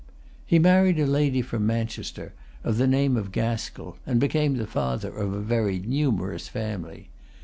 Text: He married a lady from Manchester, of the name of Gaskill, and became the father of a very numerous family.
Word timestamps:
He 0.47 0.57
married 0.57 0.99
a 0.99 1.05
lady 1.05 1.43
from 1.43 1.67
Manchester, 1.67 2.33
of 2.63 2.77
the 2.79 2.87
name 2.87 3.15
of 3.15 3.31
Gaskill, 3.31 3.97
and 4.03 4.19
became 4.19 4.57
the 4.57 4.65
father 4.65 5.15
of 5.15 5.31
a 5.31 5.39
very 5.39 5.77
numerous 5.77 6.47
family. 6.47 7.09